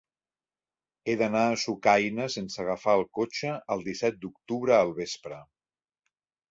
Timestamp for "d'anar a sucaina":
1.19-2.27